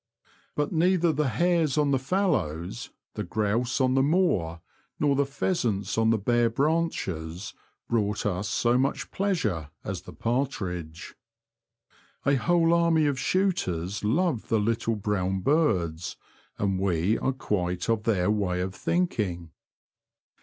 [0.55, 4.59] But neither the hares on the fallows, the grouse on the moor,
[4.99, 7.53] nor the pheasants on the bare branches
[7.87, 11.13] brought us so much pleasure as the partridge.
[12.25, 16.17] A whole army of shooters love the little brown birds,
[16.57, 19.51] and we are quite of their way of thinking.